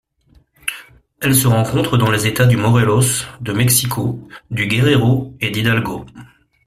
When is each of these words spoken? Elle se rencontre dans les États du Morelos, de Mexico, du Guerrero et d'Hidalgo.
Elle 1.21 1.35
se 1.35 1.45
rencontre 1.45 1.95
dans 1.95 2.09
les 2.09 2.25
États 2.25 2.47
du 2.47 2.57
Morelos, 2.57 3.03
de 3.39 3.53
Mexico, 3.53 4.27
du 4.49 4.65
Guerrero 4.65 5.35
et 5.41 5.51
d'Hidalgo. 5.51 6.07